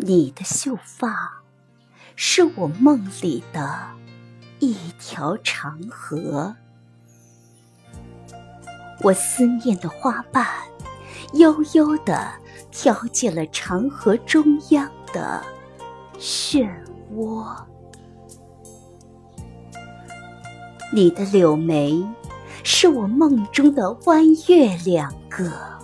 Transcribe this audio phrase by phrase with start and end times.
[0.00, 1.42] 你的秀发，
[2.14, 3.80] 是我梦里的
[4.60, 6.54] 一条长河。
[9.02, 10.46] 我思念的花瓣，
[11.32, 12.30] 悠悠地
[12.70, 15.42] 飘进了长河中央的
[16.16, 16.72] 漩
[17.16, 17.56] 涡。
[20.92, 22.06] 你的柳眉，
[22.62, 25.77] 是我梦中的弯月两个。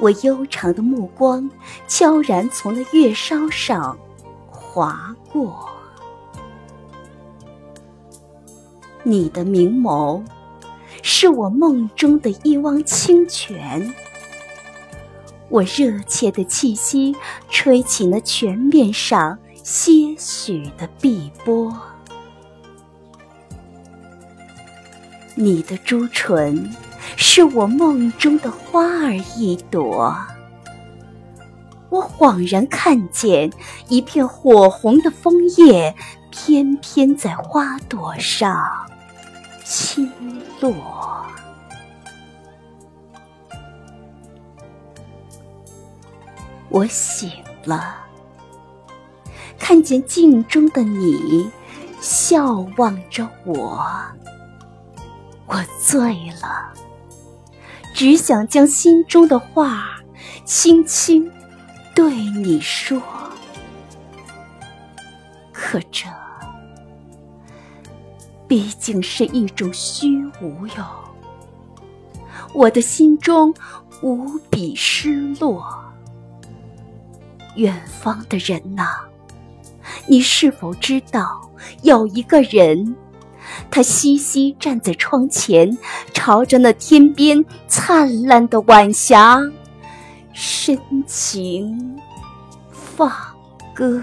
[0.00, 1.48] 我悠长的目光，
[1.86, 3.96] 悄然从那月梢上
[4.50, 5.68] 划过。
[9.02, 10.22] 你的明眸，
[11.02, 13.94] 是我梦中的一汪清泉。
[15.48, 17.14] 我热切的气息，
[17.48, 21.72] 吹起那泉面上些许的碧波。
[25.36, 26.68] 你的朱唇，
[27.16, 30.16] 是我梦中的花儿一朵。
[31.90, 33.50] 我恍然看见
[33.88, 35.94] 一片火红的枫叶，
[36.30, 38.64] 翩翩在花朵上
[39.64, 40.10] 倾
[40.60, 40.72] 落。
[46.68, 47.30] 我醒
[47.64, 47.94] 了，
[49.60, 51.48] 看见镜中的你，
[52.00, 53.86] 笑望着我。
[55.46, 56.72] 我醉了，
[57.94, 60.00] 只想将心中的话
[60.44, 61.30] 轻轻
[61.94, 63.00] 对你说，
[65.52, 66.08] 可这
[68.48, 70.84] 毕竟是一种虚无哟。
[72.52, 73.54] 我的心中
[74.02, 75.64] 无比失落。
[77.54, 78.88] 远方的人呐，
[80.08, 81.48] 你是否知道
[81.82, 82.96] 有一个人？
[83.70, 85.76] 他嘻嘻站在窗前，
[86.12, 89.40] 朝着那天边灿烂的晚霞，
[90.32, 91.98] 深情
[92.70, 93.10] 放
[93.74, 94.02] 歌。